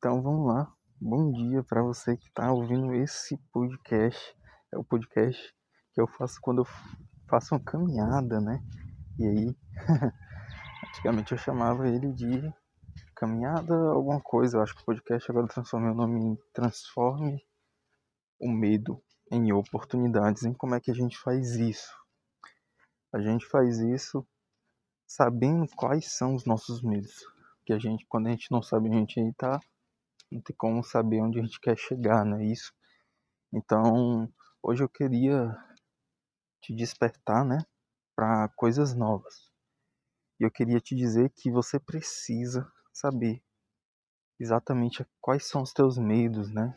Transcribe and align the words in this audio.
Então 0.00 0.22
vamos 0.22 0.46
lá. 0.46 0.74
Bom 0.98 1.30
dia 1.30 1.62
para 1.62 1.82
você 1.82 2.16
que 2.16 2.28
está 2.28 2.50
ouvindo 2.50 2.94
esse 2.94 3.36
podcast. 3.52 4.34
É 4.72 4.78
o 4.78 4.82
podcast 4.82 5.54
que 5.92 6.00
eu 6.00 6.08
faço 6.08 6.40
quando 6.40 6.62
eu 6.62 6.66
faço 7.28 7.54
uma 7.54 7.62
caminhada, 7.62 8.40
né? 8.40 8.64
E 9.18 9.26
aí, 9.26 9.56
antigamente 10.88 11.32
eu 11.32 11.36
chamava 11.36 11.86
ele 11.86 12.10
de 12.14 12.50
caminhada 13.14 13.74
alguma 13.90 14.22
coisa. 14.22 14.56
Eu 14.56 14.62
acho 14.62 14.74
que 14.74 14.80
o 14.80 14.86
podcast 14.86 15.30
agora 15.30 15.46
transformei 15.46 15.90
o 15.90 15.94
nome 15.94 16.18
em 16.18 16.38
Transforme 16.54 17.38
o 18.40 18.50
Medo 18.50 19.02
em 19.30 19.52
Oportunidades. 19.52 20.44
Em 20.44 20.54
como 20.54 20.74
é 20.74 20.80
que 20.80 20.90
a 20.90 20.94
gente 20.94 21.18
faz 21.18 21.56
isso? 21.56 21.94
A 23.12 23.20
gente 23.20 23.46
faz 23.48 23.78
isso 23.78 24.26
sabendo 25.06 25.68
quais 25.76 26.16
são 26.16 26.34
os 26.34 26.46
nossos 26.46 26.80
medos. 26.82 27.22
Que 27.66 27.74
a 27.74 27.78
gente, 27.78 28.06
quando 28.08 28.28
a 28.28 28.30
gente 28.30 28.50
não 28.50 28.62
sabe, 28.62 28.88
a 28.88 28.92
gente 28.94 29.20
aí 29.20 29.30
tá 29.34 29.60
não 30.30 30.40
tem 30.40 30.54
como 30.56 30.82
saber 30.82 31.20
onde 31.20 31.38
a 31.38 31.42
gente 31.42 31.60
quer 31.60 31.76
chegar, 31.76 32.24
não 32.24 32.38
é 32.38 32.44
isso? 32.44 32.72
Então, 33.52 34.32
hoje 34.62 34.82
eu 34.82 34.88
queria 34.88 35.56
te 36.60 36.74
despertar, 36.74 37.44
né, 37.44 37.58
para 38.14 38.48
coisas 38.50 38.94
novas. 38.94 39.50
E 40.38 40.44
eu 40.44 40.50
queria 40.50 40.80
te 40.80 40.94
dizer 40.94 41.30
que 41.30 41.50
você 41.50 41.78
precisa 41.80 42.70
saber 42.92 43.42
exatamente 44.38 45.06
quais 45.20 45.46
são 45.46 45.62
os 45.62 45.72
teus 45.72 45.98
medos, 45.98 46.50
né? 46.50 46.74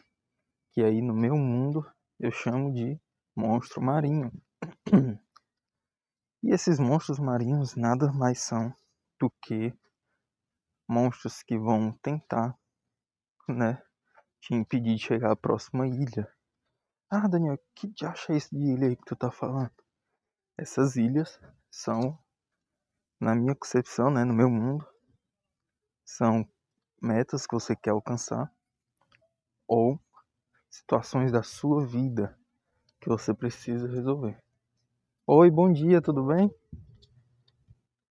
Que 0.72 0.84
aí 0.84 1.02
no 1.02 1.14
meu 1.14 1.38
mundo 1.38 1.86
eu 2.20 2.32
chamo 2.32 2.74
de 2.74 3.00
monstro 3.36 3.82
marinho. 3.82 4.32
E 6.44 6.54
esses 6.54 6.78
monstros 6.78 7.20
marinhos 7.20 7.76
nada 7.76 8.12
mais 8.12 8.40
são 8.42 8.76
do 9.18 9.32
que 9.42 9.74
monstros 10.90 11.42
que 11.42 11.58
vão 11.58 11.94
tentar 12.02 12.54
né, 13.48 13.82
te 14.40 14.54
impedir 14.54 14.96
de 14.96 15.04
chegar 15.04 15.32
à 15.32 15.36
próxima 15.36 15.88
ilha. 15.88 16.28
Ah, 17.10 17.28
Daniel, 17.28 17.60
que 17.76 17.88
de 17.88 18.06
acha 18.06 18.34
isso 18.34 18.56
de 18.56 18.74
ilha 18.74 18.88
aí 18.88 18.96
que 18.96 19.06
tu 19.06 19.16
tá 19.16 19.30
falando? 19.30 19.72
Essas 20.58 20.96
ilhas 20.96 21.40
são, 21.70 22.18
na 23.20 23.36
minha 23.36 23.56
concepção, 23.56 24.10
né, 24.10 24.24
no 24.24 24.34
meu 24.34 24.50
mundo, 24.50 24.86
são 26.06 26.48
metas 27.02 27.46
que 27.48 27.54
você 27.54 27.76
quer 27.76 27.92
alcançar 27.92 28.52
ou 29.68 30.00
situações 30.70 31.32
da 31.32 31.44
sua 31.44 31.86
vida 31.86 32.38
que 33.00 33.10
você 33.10 33.34
precisa 33.34 33.88
resolver. 33.88 34.38
Oi, 35.26 35.50
bom 35.50 35.72
dia, 35.72 36.02
tudo 36.02 36.26
bem? 36.26 36.54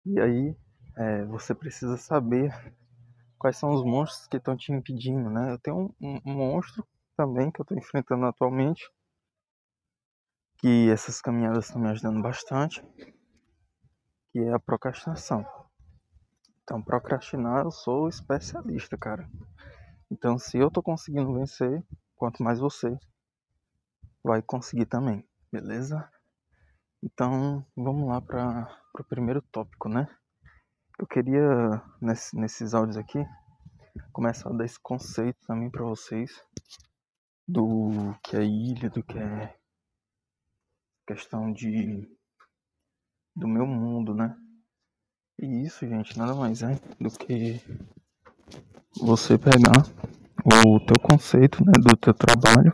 E 0.04 0.20
aí, 0.20 0.56
é, 0.96 1.24
você 1.24 1.54
precisa 1.54 1.96
saber 1.96 2.50
quais 3.39 3.56
são 3.56 3.72
os 3.72 3.84
monstros 3.84 4.27
que 4.27 4.36
estão 4.36 4.56
te 4.56 4.72
impedindo, 4.72 5.31
né? 5.31 5.53
Eu 5.53 5.58
tenho 5.58 5.94
um, 6.00 6.20
um, 6.27 6.34
monstro 6.34 6.86
também 7.17 7.50
que 7.50 7.61
eu 7.61 7.62
estou 7.62 7.78
enfrentando 7.78 8.27
atualmente, 8.27 8.91
que 10.58 10.91
essas 10.91 11.20
caminhadas 11.20 11.67
estão 11.67 11.80
me 11.80 11.89
ajudando 11.89 12.20
bastante, 12.20 12.83
que 14.33 14.41
é 14.41 14.53
a 14.53 14.58
procrastinação. 14.58 15.47
Então, 16.62 16.83
procrastinar 16.83 17.64
eu 17.64 17.70
sou 17.70 18.08
especialista, 18.08 18.98
cara. 18.98 19.28
Então, 20.11 20.39
se 20.39 20.58
eu 20.58 20.70
tô 20.70 20.83
conseguindo 20.83 21.33
vencer, 21.33 21.83
quanto 22.17 22.42
mais 22.42 22.58
você 22.58 22.98
vai 24.23 24.42
conseguir 24.42 24.86
também, 24.86 25.27
beleza? 25.50 26.11
Então, 27.02 27.64
vamos 27.77 28.08
lá 28.08 28.20
para 28.20 28.69
o 28.98 29.05
primeiro 29.05 29.41
tópico, 29.41 29.89
né? 29.89 30.08
Eu 30.98 31.06
queria, 31.06 31.80
nesse, 32.02 32.36
nesses 32.36 32.74
áudios 32.74 32.96
aqui, 32.96 33.24
começar 34.12 34.50
a 34.50 34.52
dar 34.52 34.64
esse 34.64 34.80
conceito 34.80 35.38
também 35.46 35.70
para 35.70 35.84
vocês 35.84 36.42
do 37.46 38.14
que 38.20 38.36
é 38.36 38.42
ilha, 38.42 38.90
do 38.90 39.00
que 39.05 39.17
é 39.17 39.56
questão 41.06 41.52
de 41.52 42.05
do 43.34 43.46
meu 43.46 43.64
mundo, 43.64 44.12
né? 44.12 44.36
E 45.40 45.64
isso, 45.64 45.86
gente, 45.86 46.18
nada 46.18 46.34
mais 46.34 46.62
é 46.64 46.74
do 47.00 47.11
que 47.11 47.62
você 49.00 49.39
pegar 49.39 49.84
o 50.44 50.80
teu 50.80 50.98
conceito, 51.00 51.64
né, 51.64 51.73
do 51.80 51.96
teu 51.96 52.12
trabalho, 52.12 52.73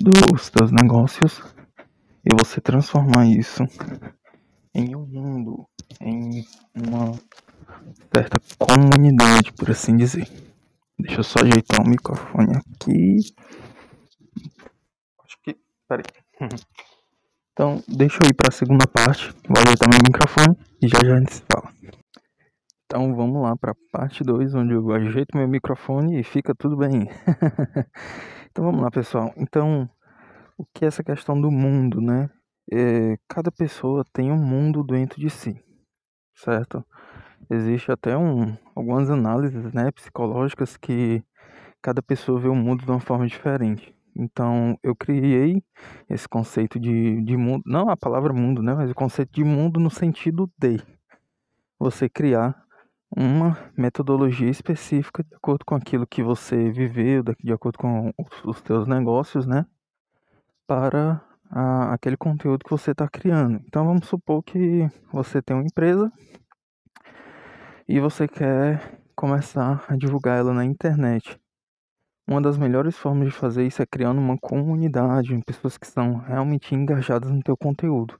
dos 0.00 0.48
teus 0.48 0.72
negócios 0.72 1.42
e 2.24 2.34
você 2.34 2.58
transformar 2.58 3.26
isso 3.26 3.64
em 4.78 4.94
um 4.94 5.04
mundo, 5.04 5.66
em 6.00 6.44
uma 6.74 7.12
certa 8.14 8.38
comunidade, 8.56 9.52
por 9.52 9.70
assim 9.70 9.96
dizer. 9.96 10.28
Deixa 10.96 11.20
eu 11.20 11.24
só 11.24 11.40
ajeitar 11.40 11.80
o 11.80 11.88
microfone 11.88 12.56
aqui. 12.56 13.18
Acho 15.24 15.36
que. 15.42 15.56
Peraí. 15.88 16.04
Então, 17.52 17.82
deixa 17.88 18.18
eu 18.22 18.30
ir 18.30 18.34
para 18.34 18.50
a 18.50 18.56
segunda 18.56 18.86
parte. 18.86 19.34
Vou 19.48 19.60
ajeitar 19.60 19.88
meu 19.90 19.98
microfone 19.98 20.56
e 20.80 20.86
já 20.86 21.00
já 21.04 21.16
a 21.16 21.18
gente 21.18 21.34
se 21.34 21.42
fala. 21.50 21.72
Então, 22.84 23.16
vamos 23.16 23.42
lá 23.42 23.56
para 23.56 23.72
a 23.72 23.74
parte 23.90 24.22
2, 24.22 24.54
onde 24.54 24.74
eu 24.74 24.92
ajeito 24.92 25.36
meu 25.36 25.48
microfone 25.48 26.20
e 26.20 26.22
fica 26.22 26.54
tudo 26.54 26.76
bem. 26.76 27.10
então, 28.48 28.64
vamos 28.64 28.80
lá, 28.80 28.92
pessoal. 28.92 29.34
Então, 29.36 29.90
o 30.56 30.64
que 30.72 30.84
é 30.84 30.86
essa 30.86 31.02
questão 31.02 31.40
do 31.40 31.50
mundo, 31.50 32.00
né? 32.00 32.30
É, 32.70 33.16
cada 33.28 33.50
pessoa 33.50 34.04
tem 34.12 34.30
um 34.30 34.36
mundo 34.36 34.82
dentro 34.82 35.20
de 35.20 35.30
si, 35.30 35.62
certo? 36.34 36.84
Existe 37.50 37.90
até 37.90 38.16
um, 38.16 38.56
algumas 38.74 39.10
análises 39.10 39.72
né, 39.72 39.90
psicológicas 39.90 40.76
que 40.76 41.22
cada 41.80 42.02
pessoa 42.02 42.38
vê 42.38 42.48
o 42.48 42.54
mundo 42.54 42.84
de 42.84 42.90
uma 42.90 43.00
forma 43.00 43.26
diferente. 43.26 43.94
Então, 44.16 44.76
eu 44.82 44.96
criei 44.96 45.62
esse 46.10 46.28
conceito 46.28 46.78
de, 46.78 47.22
de 47.22 47.36
mundo, 47.36 47.62
não 47.64 47.88
a 47.88 47.96
palavra 47.96 48.32
mundo, 48.32 48.62
né, 48.62 48.74
mas 48.74 48.90
o 48.90 48.94
conceito 48.94 49.32
de 49.32 49.44
mundo 49.44 49.78
no 49.78 49.90
sentido 49.90 50.50
de 50.58 50.78
você 51.78 52.08
criar 52.08 52.60
uma 53.16 53.56
metodologia 53.76 54.50
específica 54.50 55.22
de 55.22 55.34
acordo 55.34 55.64
com 55.64 55.74
aquilo 55.74 56.06
que 56.06 56.22
você 56.22 56.70
viveu, 56.70 57.22
de 57.22 57.52
acordo 57.52 57.78
com 57.78 58.12
os 58.44 58.58
seus 58.58 58.86
negócios, 58.86 59.46
né, 59.46 59.64
para 60.66 61.22
a, 61.50 61.94
aquele 61.94 62.16
conteúdo 62.16 62.64
que 62.64 62.70
você 62.70 62.92
está 62.92 63.08
criando. 63.08 63.60
Então 63.66 63.84
vamos 63.84 64.06
supor 64.06 64.42
que 64.42 64.88
você 65.12 65.40
tem 65.42 65.56
uma 65.56 65.64
empresa 65.64 66.10
e 67.88 67.98
você 68.00 68.28
quer 68.28 69.00
começar 69.16 69.84
a 69.88 69.96
divulgar 69.96 70.38
ela 70.38 70.52
na 70.52 70.64
internet. 70.64 71.38
Uma 72.28 72.42
das 72.42 72.58
melhores 72.58 72.96
formas 72.96 73.28
de 73.28 73.34
fazer 73.34 73.66
isso 73.66 73.80
é 73.80 73.86
criando 73.86 74.18
uma 74.18 74.36
comunidade, 74.38 75.40
pessoas 75.46 75.78
que 75.78 75.86
são 75.86 76.18
realmente 76.18 76.74
engajadas 76.74 77.30
no 77.30 77.42
teu 77.42 77.56
conteúdo. 77.56 78.18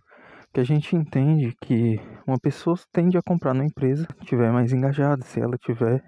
Que 0.53 0.61
a 0.61 0.65
gente 0.65 0.97
entende 0.97 1.55
que 1.61 2.01
uma 2.27 2.39
pessoa 2.39 2.75
tende 2.91 3.19
a 3.19 3.23
comprar 3.23 3.53
na 3.53 3.67
empresa 3.67 4.07
se 4.07 4.23
estiver 4.23 4.51
mais 4.51 4.73
engajada, 4.73 5.23
se 5.23 5.39
ela 5.39 5.59
tiver 5.59 6.03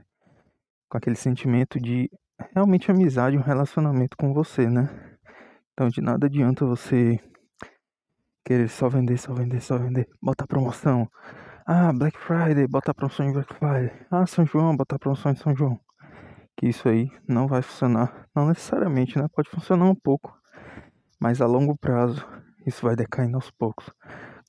com 0.88 0.96
aquele 0.96 1.14
sentimento 1.14 1.78
de 1.78 2.08
realmente 2.54 2.90
amizade, 2.90 3.36
um 3.36 3.42
relacionamento 3.42 4.16
com 4.16 4.32
você, 4.32 4.66
né? 4.66 5.09
Então 5.80 5.88
de 5.88 6.02
nada 6.02 6.26
adianta 6.26 6.66
você 6.66 7.18
querer 8.44 8.68
só 8.68 8.86
vender, 8.86 9.16
só 9.16 9.32
vender, 9.32 9.62
só 9.62 9.78
vender, 9.78 10.06
botar 10.20 10.46
promoção. 10.46 11.08
Ah, 11.66 11.90
Black 11.90 12.18
Friday, 12.18 12.66
botar 12.68 12.92
promoção 12.92 13.24
em 13.24 13.32
Black 13.32 13.54
Friday. 13.54 13.90
Ah, 14.10 14.26
São 14.26 14.44
João, 14.44 14.76
botar 14.76 14.98
promoção 14.98 15.32
em 15.32 15.36
São 15.36 15.56
João. 15.56 15.80
Que 16.54 16.68
isso 16.68 16.86
aí 16.86 17.08
não 17.26 17.48
vai 17.48 17.62
funcionar. 17.62 18.28
Não 18.36 18.48
necessariamente, 18.48 19.18
né? 19.18 19.26
Pode 19.34 19.48
funcionar 19.48 19.86
um 19.86 19.94
pouco. 19.94 20.38
Mas 21.18 21.40
a 21.40 21.46
longo 21.46 21.74
prazo, 21.78 22.28
isso 22.66 22.84
vai 22.84 22.94
decaindo 22.94 23.36
aos 23.36 23.50
poucos. 23.50 23.88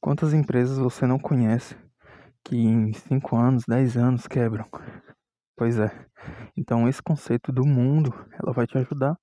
Quantas 0.02 0.34
empresas 0.34 0.78
você 0.78 1.08
não 1.08 1.18
conhece 1.18 1.78
que 2.44 2.58
em 2.58 2.92
5 2.92 3.38
anos, 3.38 3.64
10 3.66 3.96
anos 3.96 4.28
quebram? 4.28 4.66
Pois 5.56 5.80
é. 5.80 5.90
Então 6.58 6.90
esse 6.90 7.02
conceito 7.02 7.54
do 7.54 7.66
mundo, 7.66 8.14
ela 8.38 8.52
vai 8.52 8.68
te 8.68 8.78
ajudar 8.78 9.18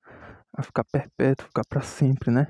a 0.57 0.63
ficar 0.63 0.85
perpétuo, 0.85 1.47
ficar 1.47 1.63
para 1.69 1.81
sempre, 1.81 2.31
né? 2.31 2.47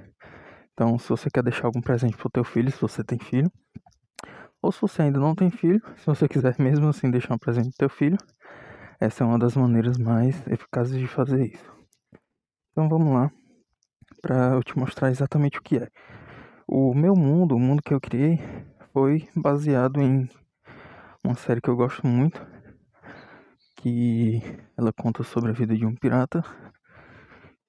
Então, 0.73 0.99
se 0.99 1.09
você 1.09 1.29
quer 1.31 1.43
deixar 1.43 1.67
algum 1.67 1.81
presente 1.81 2.17
pro 2.17 2.31
teu 2.31 2.45
filho, 2.45 2.71
se 2.71 2.81
você 2.81 3.03
tem 3.03 3.19
filho, 3.19 3.51
ou 4.63 4.71
se 4.71 4.81
você 4.81 5.03
ainda 5.03 5.19
não 5.19 5.35
tem 5.35 5.51
filho, 5.51 5.81
se 5.97 6.07
você 6.07 6.29
quiser 6.29 6.55
mesmo 6.59 6.89
assim 6.89 7.11
deixar 7.11 7.35
um 7.35 7.39
presente 7.39 7.71
pro 7.71 7.79
teu 7.79 7.89
filho, 7.89 8.17
essa 9.01 9.25
é 9.25 9.27
uma 9.27 9.39
das 9.39 9.57
maneiras 9.57 9.99
mais 9.99 10.47
eficazes 10.47 10.99
de 10.99 11.07
fazer 11.07 11.47
isso. 11.47 11.73
Então, 12.73 12.89
vamos 12.89 13.13
lá 13.13 13.31
para 14.23 14.55
eu 14.55 14.63
te 14.63 14.79
mostrar 14.79 15.11
exatamente 15.11 15.59
o 15.59 15.63
que 15.63 15.79
é. 15.79 15.89
O 16.67 16.95
meu 16.95 17.15
mundo, 17.15 17.55
o 17.55 17.61
mundo 17.61 17.83
que 17.83 17.95
eu 17.95 18.01
criei, 18.01 18.39
foi 18.93 19.29
baseado 19.35 20.01
em 20.01 20.29
uma 21.25 21.35
série 21.35 21.61
que 21.61 21.69
eu 21.69 21.77
gosto 21.77 22.07
muito, 22.07 22.45
que 23.77 24.43
ela 24.77 24.93
conta 24.93 25.23
sobre 25.23 25.51
a 25.51 25.55
vida 25.55 25.77
de 25.77 25.87
um 25.87 25.95
pirata 25.95 26.43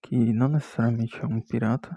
que 0.10 0.34
não 0.34 0.48
necessariamente 0.48 1.22
é 1.22 1.26
um 1.28 1.40
pirata, 1.40 1.96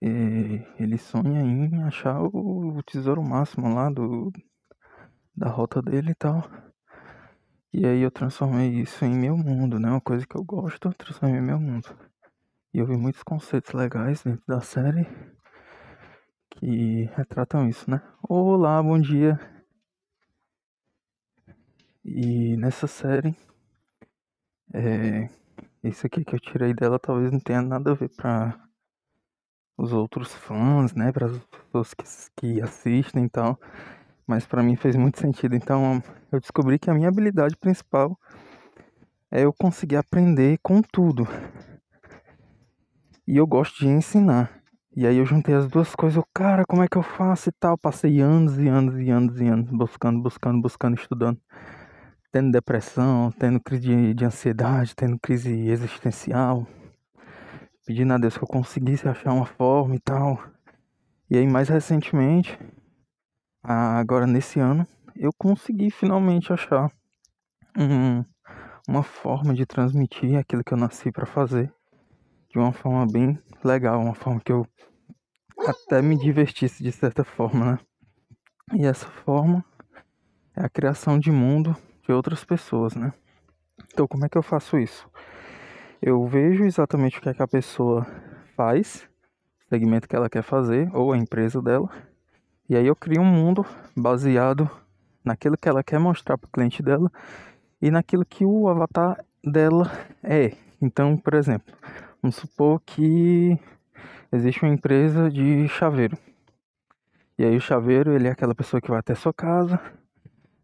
ele 0.00 0.96
sonha 0.96 1.42
em 1.42 1.82
achar 1.82 2.18
o 2.22 2.82
tesouro 2.82 3.22
máximo 3.22 3.74
lá 3.74 3.90
do, 3.90 4.32
da 5.36 5.50
rota 5.50 5.82
dele 5.82 6.12
e 6.12 6.14
tal. 6.14 6.50
E 7.74 7.84
aí 7.84 8.00
eu 8.00 8.10
transformei 8.10 8.70
isso 8.80 9.04
em 9.04 9.14
meu 9.14 9.36
mundo, 9.36 9.78
né? 9.78 9.90
Uma 9.90 10.00
coisa 10.00 10.26
que 10.26 10.34
eu 10.34 10.42
gosto, 10.42 10.88
eu 10.88 10.94
transformei 10.94 11.40
em 11.40 11.42
meu 11.42 11.60
mundo. 11.60 11.94
E 12.72 12.78
eu 12.78 12.86
vi 12.86 12.96
muitos 12.96 13.22
conceitos 13.22 13.74
legais 13.74 14.22
dentro 14.22 14.42
da 14.48 14.62
série 14.62 15.06
que 16.52 17.04
retratam 17.14 17.68
isso, 17.68 17.90
né? 17.90 18.00
Olá, 18.26 18.82
bom 18.82 18.98
dia. 18.98 19.38
E 22.02 22.56
nessa 22.56 22.86
série, 22.86 23.36
é, 24.72 25.28
isso 25.88 26.06
aqui 26.06 26.24
que 26.24 26.34
eu 26.34 26.40
tirei 26.40 26.72
dela 26.72 26.98
talvez 26.98 27.32
não 27.32 27.40
tenha 27.40 27.60
nada 27.60 27.90
a 27.90 27.94
ver 27.94 28.08
para 28.10 28.56
os 29.76 29.92
outros 29.92 30.32
fãs, 30.32 30.94
né? 30.94 31.10
Para 31.10 31.26
as 31.26 31.38
pessoas 31.38 31.94
que, 31.94 32.04
que 32.36 32.62
assistem 32.62 33.24
e 33.24 33.28
tal. 33.28 33.58
Mas 34.26 34.46
para 34.46 34.62
mim 34.62 34.76
fez 34.76 34.94
muito 34.94 35.18
sentido. 35.18 35.56
Então 35.56 36.00
eu 36.30 36.38
descobri 36.38 36.78
que 36.78 36.88
a 36.88 36.94
minha 36.94 37.08
habilidade 37.08 37.56
principal 37.56 38.16
é 39.30 39.44
eu 39.44 39.52
conseguir 39.52 39.96
aprender 39.96 40.58
com 40.62 40.80
tudo. 40.80 41.26
E 43.26 43.36
eu 43.36 43.46
gosto 43.46 43.80
de 43.80 43.88
ensinar. 43.88 44.62
E 44.94 45.06
aí 45.06 45.16
eu 45.16 45.26
juntei 45.26 45.54
as 45.54 45.66
duas 45.68 45.94
coisas, 45.94 46.16
eu, 46.16 46.26
cara, 46.34 46.64
como 46.68 46.82
é 46.82 46.88
que 46.88 46.98
eu 46.98 47.02
faço 47.02 47.48
e 47.48 47.52
tal? 47.52 47.78
Passei 47.78 48.20
anos 48.20 48.58
e 48.58 48.68
anos 48.68 49.00
e 49.00 49.08
anos 49.10 49.40
e 49.40 49.48
anos 49.48 49.70
buscando, 49.70 50.20
buscando, 50.20 50.60
buscando, 50.60 50.94
estudando 50.96 51.40
tendo 52.32 52.50
depressão, 52.50 53.30
tendo 53.32 53.60
crise 53.60 53.82
de, 53.82 54.14
de 54.14 54.24
ansiedade, 54.24 54.96
tendo 54.96 55.18
crise 55.18 55.68
existencial, 55.68 56.66
pedindo 57.84 58.14
a 58.14 58.18
Deus 58.18 58.38
que 58.38 58.42
eu 58.42 58.48
conseguisse 58.48 59.06
achar 59.06 59.34
uma 59.34 59.44
forma 59.44 59.94
e 59.94 60.00
tal. 60.00 60.42
E 61.30 61.36
aí, 61.36 61.46
mais 61.46 61.68
recentemente, 61.68 62.58
agora 63.62 64.26
nesse 64.26 64.58
ano, 64.58 64.86
eu 65.14 65.30
consegui 65.36 65.90
finalmente 65.90 66.52
achar 66.52 66.90
um, 67.78 68.24
uma 68.88 69.02
forma 69.02 69.54
de 69.54 69.66
transmitir 69.66 70.38
aquilo 70.38 70.64
que 70.64 70.72
eu 70.72 70.78
nasci 70.78 71.12
para 71.12 71.26
fazer 71.26 71.72
de 72.48 72.58
uma 72.58 72.72
forma 72.72 73.06
bem 73.06 73.38
legal, 73.62 74.00
uma 74.00 74.14
forma 74.14 74.40
que 74.40 74.52
eu 74.52 74.66
até 75.66 76.00
me 76.00 76.18
divertisse 76.18 76.82
de 76.82 76.92
certa 76.92 77.24
forma, 77.24 77.72
né? 77.72 77.78
E 78.74 78.86
essa 78.86 79.06
forma 79.06 79.64
é 80.56 80.64
a 80.64 80.68
criação 80.68 81.18
de 81.18 81.30
mundo 81.30 81.76
de 82.06 82.12
outras 82.12 82.44
pessoas, 82.44 82.94
né? 82.94 83.12
Então, 83.92 84.06
como 84.06 84.24
é 84.24 84.28
que 84.28 84.36
eu 84.36 84.42
faço 84.42 84.78
isso? 84.78 85.08
Eu 86.00 86.26
vejo 86.26 86.64
exatamente 86.64 87.18
o 87.18 87.22
que, 87.22 87.28
é 87.28 87.34
que 87.34 87.42
a 87.42 87.48
pessoa 87.48 88.06
faz, 88.56 89.08
segmento 89.68 90.08
que 90.08 90.16
ela 90.16 90.28
quer 90.28 90.42
fazer, 90.42 90.90
ou 90.94 91.12
a 91.12 91.16
empresa 91.16 91.62
dela, 91.62 91.88
e 92.68 92.76
aí 92.76 92.86
eu 92.86 92.96
crio 92.96 93.20
um 93.20 93.24
mundo 93.24 93.64
baseado 93.96 94.68
naquilo 95.24 95.56
que 95.56 95.68
ela 95.68 95.82
quer 95.82 95.98
mostrar 95.98 96.36
para 96.36 96.48
o 96.48 96.50
cliente 96.50 96.82
dela 96.82 97.10
e 97.80 97.90
naquilo 97.90 98.24
que 98.24 98.44
o 98.44 98.68
avatar 98.68 99.24
dela 99.44 99.90
é. 100.22 100.52
Então, 100.80 101.16
por 101.16 101.34
exemplo, 101.34 101.74
vamos 102.20 102.36
supor 102.36 102.80
que 102.84 103.58
existe 104.32 104.62
uma 104.62 104.74
empresa 104.74 105.30
de 105.30 105.68
chaveiro. 105.68 106.16
E 107.38 107.44
aí 107.44 107.56
o 107.56 107.60
chaveiro, 107.60 108.12
ele 108.12 108.28
é 108.28 108.30
aquela 108.30 108.54
pessoa 108.54 108.80
que 108.80 108.90
vai 108.90 109.00
até 109.00 109.14
sua 109.14 109.32
casa, 109.32 109.80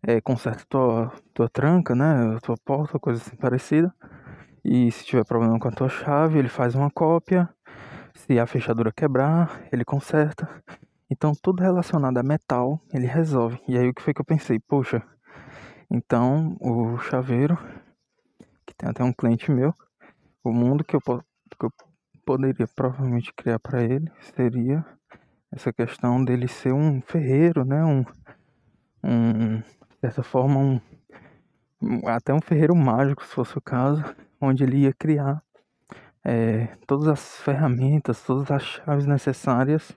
é, 0.02 0.20
conserta 0.20 0.64
tua, 0.68 1.12
tua 1.34 1.48
tranca, 1.48 1.94
né? 1.94 2.38
Tua 2.42 2.56
porta, 2.64 2.98
coisa 2.98 3.20
assim 3.20 3.36
parecida. 3.36 3.92
E 4.64 4.90
se 4.92 5.04
tiver 5.04 5.24
problema 5.24 5.58
com 5.58 5.68
a 5.68 5.72
tua 5.72 5.88
chave, 5.88 6.38
ele 6.38 6.48
faz 6.48 6.74
uma 6.74 6.90
cópia. 6.90 7.48
Se 8.14 8.38
a 8.38 8.46
fechadura 8.46 8.92
quebrar, 8.92 9.62
ele 9.72 9.84
conserta. 9.84 10.48
Então, 11.10 11.32
tudo 11.40 11.62
relacionado 11.62 12.18
a 12.18 12.22
metal, 12.22 12.80
ele 12.92 13.06
resolve. 13.06 13.60
E 13.66 13.78
aí, 13.78 13.88
o 13.88 13.94
que 13.94 14.02
foi 14.02 14.12
que 14.12 14.20
eu 14.20 14.24
pensei? 14.24 14.58
Poxa, 14.58 15.02
então 15.90 16.56
o 16.60 16.98
chaveiro, 16.98 17.56
que 18.66 18.74
tem 18.76 18.90
até 18.90 19.02
um 19.02 19.12
cliente 19.12 19.50
meu, 19.50 19.72
o 20.44 20.52
mundo 20.52 20.84
que 20.84 20.94
eu, 20.94 21.00
que 21.00 21.64
eu 21.64 21.72
poderia 22.26 22.66
provavelmente 22.76 23.32
criar 23.32 23.58
para 23.58 23.82
ele 23.82 24.10
seria 24.36 24.84
essa 25.50 25.72
questão 25.72 26.22
dele 26.22 26.46
ser 26.46 26.74
um 26.74 27.00
ferreiro, 27.00 27.64
né? 27.64 27.82
Um, 27.82 28.04
um 29.02 29.62
dessa 30.00 30.22
forma, 30.22 30.58
um, 30.60 30.80
até 32.08 32.32
um 32.32 32.40
ferreiro 32.40 32.74
mágico, 32.74 33.24
se 33.24 33.32
fosse 33.32 33.56
o 33.56 33.60
caso, 33.60 34.04
onde 34.40 34.64
ele 34.64 34.78
ia 34.78 34.92
criar 34.92 35.42
é, 36.24 36.68
todas 36.86 37.08
as 37.08 37.40
ferramentas, 37.40 38.22
todas 38.22 38.50
as 38.50 38.62
chaves 38.62 39.06
necessárias 39.06 39.96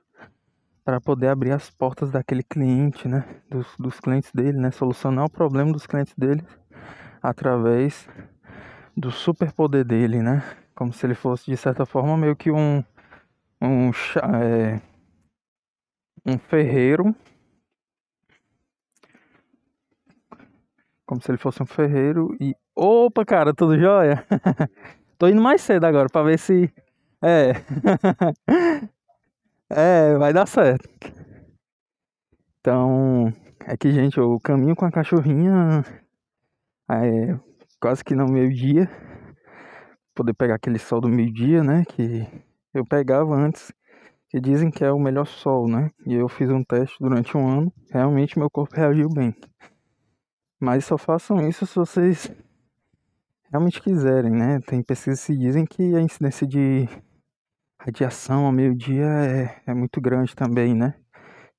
para 0.84 1.00
poder 1.00 1.28
abrir 1.28 1.52
as 1.52 1.70
portas 1.70 2.12
daquele 2.12 2.44
cliente, 2.44 3.08
né, 3.08 3.24
dos, 3.50 3.68
dos 3.78 4.00
clientes 4.00 4.32
dele, 4.34 4.58
né, 4.58 4.72
solucionar 4.72 5.26
o 5.26 5.30
problema 5.30 5.72
dos 5.72 5.86
clientes 5.86 6.14
dele 6.16 6.44
através 7.22 8.08
do 8.98 9.12
superpoder 9.12 9.86
dele, 9.86 10.22
né, 10.22 10.44
como 10.76 10.92
se 10.92 11.06
ele 11.06 11.14
fosse 11.16 11.46
de 11.52 11.58
certa 11.58 11.86
forma 11.86 12.18
meio 12.18 12.36
que 12.36 12.52
um 12.52 12.84
um, 13.62 13.92
é, 13.92 14.82
um 16.26 16.38
ferreiro 16.38 17.16
Como 21.12 21.22
se 21.22 21.30
ele 21.30 21.38
fosse 21.38 21.62
um 21.62 21.66
ferreiro 21.66 22.38
e. 22.40 22.56
Opa, 22.74 23.26
cara, 23.26 23.54
tudo 23.54 23.78
jóia? 23.78 24.26
Tô 25.20 25.28
indo 25.28 25.42
mais 25.42 25.62
cedo 25.62 25.84
agora 25.84 26.08
pra 26.08 26.24
ver 26.24 26.40
se. 26.40 26.74
É. 27.22 27.52
é, 29.70 30.18
vai 30.18 30.32
dar 30.32 30.48
certo. 30.48 30.88
Então, 32.62 33.34
é 33.68 33.76
que, 33.76 33.92
gente, 33.92 34.22
o 34.22 34.40
caminho 34.40 34.74
com 34.74 34.86
a 34.86 34.92
cachorrinha 34.92 35.84
é 36.90 37.38
quase 37.78 38.06
que 38.06 38.16
no 38.16 38.26
meio-dia. 38.32 38.90
Poder 40.16 40.34
pegar 40.34 40.56
aquele 40.56 40.80
sol 40.80 41.02
do 41.02 41.10
meio-dia, 41.10 41.62
né? 41.62 41.84
Que 41.90 42.26
eu 42.74 42.86
pegava 42.86 43.36
antes. 43.36 43.74
Que 44.30 44.40
dizem 44.40 44.72
que 44.72 44.86
é 44.86 44.90
o 44.94 44.98
melhor 44.98 45.28
sol, 45.28 45.68
né? 45.68 45.92
E 46.08 46.14
eu 46.14 46.30
fiz 46.30 46.50
um 46.50 46.64
teste 46.64 46.96
durante 47.02 47.36
um 47.36 47.46
ano. 47.46 47.74
Realmente 47.92 48.40
meu 48.40 48.50
corpo 48.50 48.74
reagiu 48.74 49.10
bem. 49.10 49.36
Mas 50.62 50.86
só 50.86 50.96
façam 50.96 51.50
isso 51.50 51.66
se 51.66 51.76
vocês 51.76 52.32
realmente 53.50 53.82
quiserem, 53.82 54.32
né? 54.32 54.60
Tem 54.60 54.84
pesquisas 54.84 55.26
que 55.26 55.36
dizem 55.36 55.66
que 55.66 55.96
a 55.96 56.02
incidência 56.02 56.46
de 56.46 56.88
radiação 57.80 58.46
ao 58.46 58.52
meio-dia 58.52 59.08
é, 59.08 59.62
é 59.66 59.74
muito 59.74 60.00
grande 60.00 60.36
também, 60.36 60.76
né? 60.76 60.94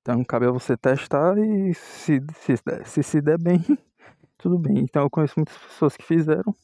Então 0.00 0.22
cabe 0.24 0.46
a 0.46 0.52
você 0.52 0.76
testar 0.76 1.36
e 1.36 1.74
se 1.74 2.20
se, 2.32 2.54
se, 2.84 3.02
se 3.02 3.20
der 3.20 3.38
bem, 3.42 3.60
tudo 4.38 4.56
bem. 4.56 4.78
Então 4.78 5.02
eu 5.02 5.10
conheço 5.10 5.34
muitas 5.36 5.56
pessoas 5.56 5.96
que 5.96 6.04
fizeram 6.04 6.54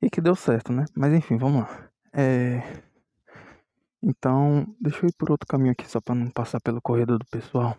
e 0.00 0.08
que 0.08 0.22
deu 0.22 0.34
certo, 0.34 0.72
né? 0.72 0.86
Mas 0.96 1.12
enfim, 1.12 1.36
vamos 1.36 1.62
lá. 1.64 1.90
É... 2.14 2.62
Então, 4.02 4.66
deixa 4.80 5.04
eu 5.04 5.10
ir 5.10 5.14
por 5.18 5.30
outro 5.30 5.46
caminho 5.46 5.72
aqui 5.72 5.86
só 5.86 6.00
para 6.00 6.14
não 6.14 6.30
passar 6.30 6.60
pelo 6.62 6.80
corredor 6.80 7.18
do 7.18 7.26
pessoal. 7.26 7.76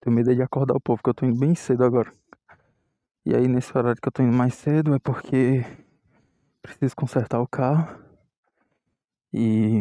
Tenho 0.00 0.16
medo 0.16 0.34
de 0.34 0.42
acordar 0.42 0.74
o 0.74 0.80
povo, 0.80 1.02
que 1.02 1.10
eu 1.10 1.14
tô 1.14 1.26
indo 1.26 1.38
bem 1.38 1.54
cedo 1.54 1.84
agora. 1.84 2.10
E 3.28 3.36
aí 3.36 3.46
nesse 3.46 3.76
horário 3.76 4.00
que 4.00 4.08
eu 4.08 4.12
tô 4.12 4.22
indo 4.22 4.32
mais 4.32 4.54
cedo 4.54 4.94
é 4.94 4.98
porque 4.98 5.62
preciso 6.62 6.96
consertar 6.96 7.38
o 7.42 7.46
carro. 7.46 7.86
E 9.30 9.80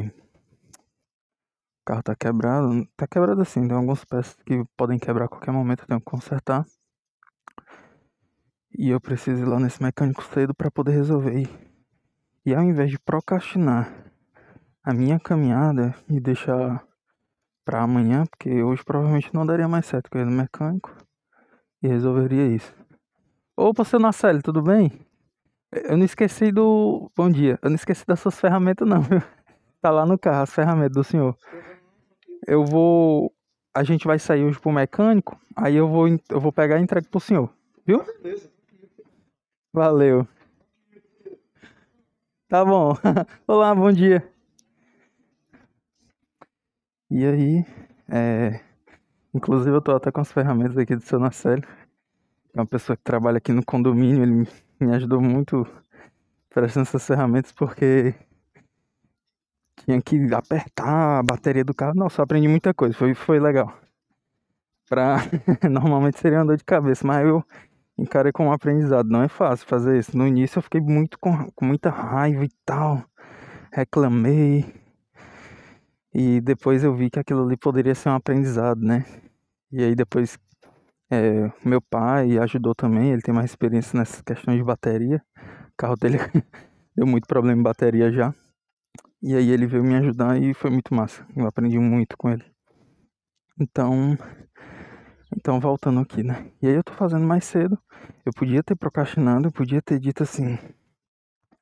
o 1.80 1.86
carro 1.86 2.04
tá 2.04 2.14
quebrado. 2.14 2.86
Tá 2.98 3.08
quebrado 3.08 3.42
assim, 3.42 3.66
tem 3.66 3.78
algumas 3.78 4.04
peças 4.04 4.36
que 4.46 4.66
podem 4.76 5.00
quebrar 5.00 5.24
a 5.24 5.28
qualquer 5.30 5.54
momento, 5.54 5.84
eu 5.84 5.88
tenho 5.88 6.02
que 6.02 6.06
consertar. 6.06 6.66
E 8.78 8.90
eu 8.90 9.00
preciso 9.00 9.42
ir 9.42 9.46
lá 9.46 9.62
nesse 9.62 9.82
mecânico 9.82 10.26
cedo 10.26 10.54
para 10.54 10.70
poder 10.70 10.92
resolver. 10.92 11.48
E 12.46 12.54
ao 12.54 12.62
invés 12.62 12.92
de 12.92 13.00
procrastinar 13.00 14.12
a 14.84 14.94
minha 14.94 15.22
caminhada 15.22 15.96
e 16.10 16.20
deixar 16.20 16.86
para 17.64 17.82
amanhã, 17.82 18.26
porque 18.26 18.62
hoje 18.62 18.84
provavelmente 18.84 19.34
não 19.34 19.46
daria 19.46 19.70
mais 19.70 19.86
certo 19.86 20.12
com 20.12 20.18
ele 20.18 20.30
no 20.30 20.36
mecânico 20.36 20.94
e 21.82 21.88
resolveria 21.88 22.46
isso. 22.46 22.87
Opa, 23.60 23.84
seu 23.84 24.00
Nacelli, 24.00 24.40
tudo 24.44 24.62
bem? 24.62 24.92
Eu 25.72 25.98
não 25.98 26.06
esqueci 26.06 26.52
do. 26.52 27.12
Bom 27.18 27.28
dia. 27.28 27.58
Eu 27.64 27.72
não 27.72 27.76
esqueci 27.76 28.06
das 28.06 28.20
suas 28.20 28.40
ferramentas, 28.40 28.88
não. 28.88 29.02
tá 29.82 29.90
lá 29.90 30.06
no 30.06 30.16
carro, 30.16 30.44
as 30.44 30.54
ferramentas 30.54 30.94
do 30.94 31.04
senhor. 31.04 31.36
Eu 32.46 32.64
vou. 32.64 33.34
A 33.74 33.84
gente 33.84 34.06
vai 34.06 34.20
sair 34.20 34.44
hoje 34.44 34.60
pro 34.60 34.72
mecânico. 34.72 35.42
Aí 35.56 35.76
eu 35.76 35.88
vou, 35.88 36.08
eu 36.08 36.40
vou 36.40 36.52
pegar 36.52 36.78
e 36.78 36.84
entrego 36.84 37.10
pro 37.10 37.20
senhor. 37.20 37.52
Viu? 37.84 38.06
Valeu. 39.74 40.28
Tá 42.48 42.64
bom. 42.64 42.94
Olá, 43.48 43.74
bom 43.74 43.92
dia. 43.92 44.32
E 47.10 47.26
aí, 47.26 47.66
é... 48.08 48.60
inclusive 49.34 49.76
eu 49.76 49.82
tô 49.82 49.96
até 49.96 50.12
com 50.12 50.22
as 50.22 50.32
ferramentas 50.32 50.78
aqui 50.78 50.96
do 50.96 51.02
seu 51.02 51.18
Nacelli 51.18 51.64
uma 52.62 52.66
pessoa 52.66 52.98
que 52.98 53.04
trabalha 53.04 53.38
aqui 53.38 53.52
no 53.52 53.64
condomínio, 53.64 54.24
ele 54.24 54.48
me 54.80 54.96
ajudou 54.96 55.22
muito 55.22 55.68
prestando 56.50 56.88
essas 56.88 57.06
ferramentas 57.06 57.52
porque 57.52 58.16
tinha 59.86 60.02
que 60.02 60.34
apertar 60.34 61.20
a 61.20 61.24
bateria 61.24 61.64
do 61.64 61.74
carro. 61.74 61.94
Nossa, 61.96 62.24
aprendi 62.24 62.48
muita 62.48 62.74
coisa, 62.74 62.96
foi, 62.96 63.14
foi 63.14 63.40
legal. 63.40 63.74
Pra... 64.90 65.18
Normalmente 65.70 66.20
seria 66.20 66.40
uma 66.40 66.46
dor 66.46 66.58
de 66.58 66.64
cabeça, 66.64 67.06
mas 67.06 67.26
eu 67.28 67.44
encarei 67.98 68.32
como 68.32 68.50
um 68.50 68.54
aprendizado. 68.54 69.10
Não 69.10 69.22
é 69.24 69.28
fácil 69.28 69.68
fazer 69.68 70.00
isso. 70.00 70.18
No 70.18 70.28
início 70.28 70.60
eu 70.60 70.64
fiquei 70.64 70.82
muito 70.82 71.20
com, 71.20 71.52
com 71.52 71.66
muita 71.66 71.90
raiva 71.90 72.44
e 72.44 72.50
tal. 72.66 73.04
Reclamei. 73.72 74.66
E 76.14 76.42
depois 76.42 76.84
eu 76.84 76.96
vi 76.96 77.10
que 77.10 77.20
aquilo 77.20 77.46
ali 77.46 77.58
poderia 77.58 77.94
ser 77.94 78.10
um 78.10 78.16
aprendizado, 78.16 78.82
né? 78.82 79.06
E 79.72 79.84
aí 79.84 79.96
depois 79.96 80.38
é, 81.10 81.52
meu 81.64 81.82
pai 81.82 82.38
ajudou 82.38 82.76
também, 82.76 83.12
ele 83.12 83.22
tem 83.22 83.34
mais 83.34 83.50
experiência 83.50 83.98
nessas 83.98 84.22
questões 84.22 84.58
de 84.58 84.64
bateria. 84.64 85.22
O 85.38 85.78
carro 85.78 85.96
dele 85.96 86.18
deu 86.96 87.08
muito 87.08 87.28
problema 87.28 87.60
em 87.60 87.64
bateria 87.64 88.12
já. 88.12 88.34
E 89.22 89.36
aí 89.36 89.50
ele 89.50 89.66
veio 89.68 89.84
me 89.84 89.96
ajudar 89.96 90.42
e 90.42 90.54
foi 90.54 90.70
muito 90.70 90.94
massa. 90.94 91.26
Eu 91.36 91.48
aprendi 91.48 91.80
muito 91.80 92.18
com 92.18 92.30
ele. 92.30 92.46
Então, 93.60 94.18
então 95.36 95.60
voltando 95.60 96.00
aqui, 96.00 96.24
né? 96.24 96.52
E 96.62 96.68
aí 96.68 96.76
eu 96.76 96.84
tô 96.84 96.94
fazendo 96.94 97.26
mais 97.26 97.46
cedo. 97.46 97.78
Eu 98.26 98.34
podia 98.34 98.62
ter 98.64 98.76
procrastinado, 98.76 99.48
eu 99.48 99.52
podia 99.52 99.82
ter 99.82 100.00
dito 100.00 100.24
assim: 100.24 100.58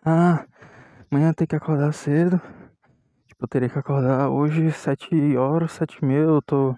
"Ah, 0.05 0.45
amanhã 1.11 1.33
tem 1.33 1.47
que 1.47 1.55
acordar 1.55 1.93
cedo". 1.93 2.41
Tipo, 3.27 3.43
eu 3.45 3.47
teria 3.47 3.69
que 3.69 3.79
acordar 3.79 4.29
hoje 4.29 4.71
sete 4.71 5.37
horas, 5.37 5.73
sete 5.73 5.99
e 6.01 6.05
meia, 6.05 6.21
eu 6.21 6.41
tô 6.41 6.75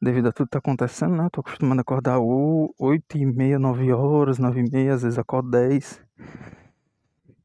devido 0.00 0.28
a 0.28 0.32
tudo 0.32 0.46
que 0.46 0.52
tá 0.52 0.58
acontecendo, 0.58 1.16
né? 1.16 1.26
Eu 1.26 1.30
tô 1.30 1.40
acostumado 1.40 1.78
a 1.78 1.82
acordar 1.82 2.18
oito 2.18 3.18
e 3.18 3.26
meia, 3.26 3.58
nove 3.58 3.92
horas, 3.92 4.38
nove 4.38 4.60
e 4.60 4.70
meia, 4.70 4.94
às 4.94 5.02
vezes 5.02 5.18
acordo 5.18 5.50
dez. 5.50 6.00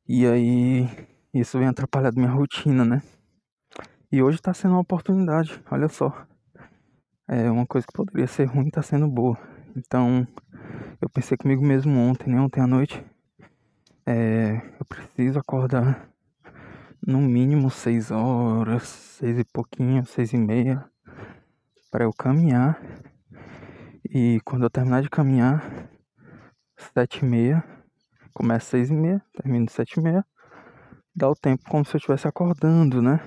E 0.07 0.25
aí 0.25 0.87
isso 1.33 1.59
vem 1.59 1.67
atrapalhando 1.67 2.17
minha 2.17 2.31
rotina, 2.31 2.85
né? 2.85 3.01
E 4.11 4.21
hoje 4.21 4.41
tá 4.41 4.53
sendo 4.53 4.71
uma 4.71 4.81
oportunidade, 4.81 5.61
olha 5.69 5.89
só. 5.89 6.25
É 7.27 7.49
uma 7.49 7.65
coisa 7.65 7.85
que 7.85 7.93
poderia 7.93 8.27
ser 8.27 8.45
ruim 8.45 8.69
tá 8.69 8.81
sendo 8.81 9.07
boa. 9.07 9.37
Então, 9.75 10.25
eu 11.01 11.09
pensei 11.09 11.35
comigo 11.35 11.65
mesmo 11.65 11.99
ontem, 11.99 12.29
né? 12.29 12.39
Ontem 12.39 12.61
à 12.61 12.67
noite. 12.67 13.03
É, 14.05 14.61
eu 14.79 14.85
preciso 14.85 15.39
acordar 15.39 16.07
no 17.05 17.19
mínimo 17.19 17.69
seis 17.69 18.11
horas, 18.11 18.83
seis 18.83 19.37
e 19.39 19.43
pouquinho, 19.43 20.05
seis 20.05 20.31
e 20.31 20.37
meia, 20.37 20.85
para 21.95 22.03
eu 22.03 22.11
caminhar. 22.11 22.77
E 24.03 24.41
quando 24.43 24.63
eu 24.63 24.69
terminar 24.69 25.01
de 25.01 25.09
caminhar, 25.09 25.89
sete 26.93 27.19
e 27.19 27.25
meia, 27.25 27.63
começa 28.33 28.71
seis 28.71 28.89
e 28.89 28.93
meia, 28.93 29.23
termino 29.33 29.69
sete 29.69 29.97
e 29.97 30.03
meia, 30.03 30.25
dá 31.15 31.29
o 31.29 31.35
tempo 31.35 31.63
como 31.69 31.85
se 31.85 31.95
eu 31.95 31.97
estivesse 31.99 32.27
acordando, 32.27 33.01
né? 33.01 33.21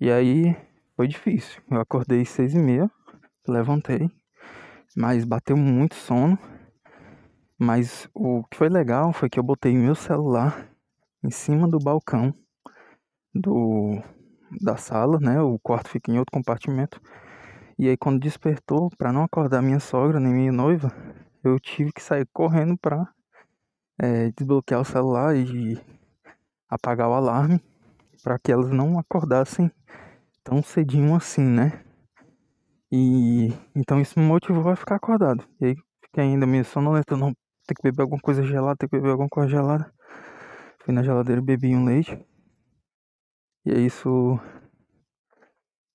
E 0.00 0.10
aí 0.10 0.56
foi 0.96 1.06
difícil. 1.06 1.60
Eu 1.70 1.78
acordei 1.78 2.24
seis 2.24 2.54
e 2.54 2.58
meia, 2.58 2.90
levantei, 3.46 4.10
mas 4.96 5.26
bateu 5.26 5.54
muito 5.54 5.96
sono. 5.96 6.38
Mas 7.58 8.08
o 8.14 8.42
que 8.44 8.56
foi 8.56 8.70
legal 8.70 9.12
foi 9.12 9.28
que 9.28 9.38
eu 9.38 9.44
botei 9.44 9.76
meu 9.76 9.94
celular 9.94 10.66
em 11.22 11.30
cima 11.30 11.68
do 11.68 11.78
balcão 11.78 12.34
do 13.34 14.02
da 14.62 14.78
sala, 14.78 15.18
né? 15.20 15.42
O 15.42 15.58
quarto 15.58 15.90
fica 15.90 16.10
em 16.10 16.18
outro 16.18 16.32
compartimento. 16.32 16.98
E 17.80 17.88
aí 17.88 17.96
quando 17.96 18.20
despertou, 18.20 18.90
para 18.98 19.10
não 19.10 19.24
acordar 19.24 19.62
minha 19.62 19.80
sogra 19.80 20.20
nem 20.20 20.34
minha 20.34 20.52
noiva, 20.52 20.92
eu 21.42 21.58
tive 21.58 21.90
que 21.90 22.02
sair 22.02 22.28
correndo 22.30 22.76
para 22.76 23.10
é, 23.98 24.30
desbloquear 24.32 24.82
o 24.82 24.84
celular 24.84 25.34
e 25.34 25.80
apagar 26.68 27.08
o 27.08 27.14
alarme 27.14 27.58
para 28.22 28.38
que 28.38 28.52
elas 28.52 28.70
não 28.70 28.98
acordassem 28.98 29.72
tão 30.44 30.62
cedinho 30.62 31.14
assim, 31.14 31.40
né? 31.40 31.82
E 32.92 33.48
então 33.74 33.98
isso 33.98 34.20
me 34.20 34.26
motivou 34.26 34.68
a 34.68 34.76
ficar 34.76 34.96
acordado. 34.96 35.42
E 35.58 35.68
aí 35.68 35.76
fiquei 36.04 36.24
ainda 36.24 36.46
meio 36.46 36.66
sonolento, 36.66 37.16
não 37.16 37.32
tem 37.66 37.74
que 37.74 37.82
beber 37.82 38.02
alguma 38.02 38.20
coisa 38.20 38.42
gelada, 38.42 38.76
tem 38.76 38.90
que 38.90 38.96
beber 38.96 39.12
alguma 39.12 39.30
coisa 39.30 39.48
gelada. 39.48 39.90
Fui 40.84 40.92
na 40.92 41.02
geladeira 41.02 41.40
bebi 41.40 41.74
um 41.74 41.86
leite. 41.86 42.12
E 43.64 43.72
aí 43.72 43.86
isso 43.86 44.38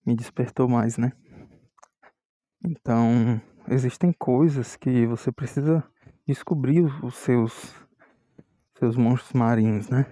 me 0.03 0.15
despertou 0.15 0.67
mais, 0.67 0.97
né? 0.97 1.11
Então, 2.67 3.39
existem 3.69 4.11
coisas 4.11 4.75
que 4.75 5.05
você 5.05 5.31
precisa 5.31 5.83
descobrir 6.27 6.83
os 7.03 7.15
seus 7.15 7.75
seus 8.79 8.97
monstros 8.97 9.33
marinhos, 9.33 9.87
né? 9.87 10.05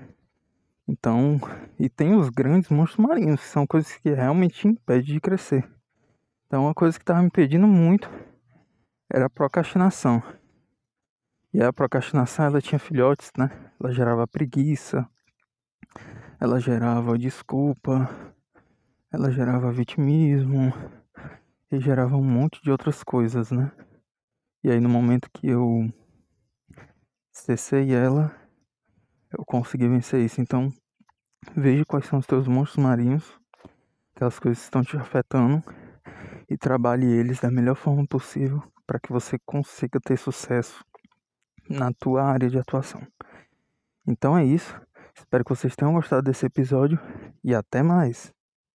Então, 0.88 1.42
e 1.80 1.90
tem 1.90 2.14
os 2.14 2.30
grandes 2.30 2.70
monstros 2.70 3.04
marinhos, 3.04 3.42
que 3.42 3.48
são 3.48 3.66
coisas 3.66 3.96
que 3.98 4.14
realmente 4.14 4.68
impedem 4.68 5.16
de 5.16 5.20
crescer. 5.20 5.68
Então, 6.46 6.66
uma 6.66 6.76
coisa 6.76 6.96
que 6.98 7.02
estava 7.02 7.22
me 7.22 7.26
impedindo 7.26 7.68
muito 7.68 8.08
era 9.12 9.26
a 9.26 9.30
procrastinação. 9.30 10.22
E 11.52 11.62
a 11.62 11.74
procrastinação, 11.74 12.46
ela 12.46 12.62
tinha 12.62 12.78
filhotes, 12.78 13.32
né? 13.36 13.50
Ela 13.82 13.92
gerava 13.92 14.28
preguiça, 14.28 15.10
ela 16.40 16.60
gerava 16.60 17.18
desculpa, 17.18 18.08
ela 19.12 19.32
gerava 19.32 19.72
vitimismo 19.72 20.72
e 21.76 21.80
gerava 21.80 22.16
um 22.16 22.24
monte 22.24 22.62
de 22.62 22.72
outras 22.72 23.04
coisas, 23.04 23.52
né? 23.52 23.72
E 24.64 24.70
aí, 24.70 24.80
no 24.80 24.90
momento 24.90 25.30
que 25.34 25.48
eu 25.48 25.92
cessei 27.32 27.94
ela, 27.94 28.34
eu 29.32 29.44
consegui 29.46 29.88
vencer 29.88 30.22
isso. 30.22 30.40
Então, 30.40 30.70
veja 31.56 31.84
quais 31.86 32.06
são 32.06 32.20
os 32.20 32.28
teus 32.28 32.48
monstros 32.48 32.84
marinhos, 32.84 33.40
aquelas 34.16 34.40
coisas 34.40 34.60
que 34.60 34.66
estão 34.66 34.84
te 34.84 34.96
afetando, 34.96 35.64
e 36.50 36.58
trabalhe 36.58 37.08
eles 37.08 37.40
da 37.40 37.50
melhor 37.50 37.76
forma 37.76 38.06
possível 38.08 38.62
para 38.86 39.00
que 39.00 39.12
você 39.12 39.38
consiga 39.46 40.00
ter 40.00 40.18
sucesso 40.18 40.84
na 41.70 41.92
tua 41.94 42.24
área 42.24 42.50
de 42.50 42.60
atuação. 42.60 43.02
Então 44.08 44.38
é 44.38 44.46
isso. 44.46 44.80
Espero 45.16 45.44
que 45.44 45.50
vocês 45.50 45.76
tenham 45.76 45.94
gostado 45.94 46.24
desse 46.24 46.46
episódio 46.46 47.00
e 47.44 47.56
até 47.56 47.82
mais. 47.82 48.34